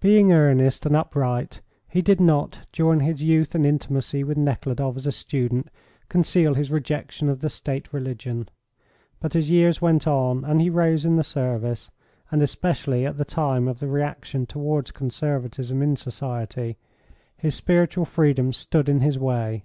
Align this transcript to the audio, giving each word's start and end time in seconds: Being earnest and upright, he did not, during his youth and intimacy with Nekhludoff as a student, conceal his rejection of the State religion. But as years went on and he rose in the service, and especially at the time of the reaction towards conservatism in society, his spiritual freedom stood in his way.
Being 0.00 0.32
earnest 0.32 0.84
and 0.84 0.94
upright, 0.94 1.62
he 1.88 2.02
did 2.02 2.20
not, 2.20 2.66
during 2.72 3.00
his 3.00 3.22
youth 3.22 3.54
and 3.54 3.64
intimacy 3.64 4.22
with 4.22 4.36
Nekhludoff 4.36 4.96
as 4.98 5.06
a 5.06 5.12
student, 5.12 5.68
conceal 6.10 6.52
his 6.52 6.70
rejection 6.70 7.30
of 7.30 7.40
the 7.40 7.48
State 7.48 7.90
religion. 7.90 8.50
But 9.18 9.34
as 9.34 9.50
years 9.50 9.80
went 9.80 10.06
on 10.06 10.44
and 10.44 10.60
he 10.60 10.68
rose 10.68 11.06
in 11.06 11.16
the 11.16 11.24
service, 11.24 11.90
and 12.30 12.42
especially 12.42 13.06
at 13.06 13.16
the 13.16 13.24
time 13.24 13.66
of 13.66 13.80
the 13.80 13.88
reaction 13.88 14.44
towards 14.44 14.90
conservatism 14.90 15.80
in 15.80 15.96
society, 15.96 16.76
his 17.38 17.54
spiritual 17.54 18.04
freedom 18.04 18.52
stood 18.52 18.90
in 18.90 19.00
his 19.00 19.18
way. 19.18 19.64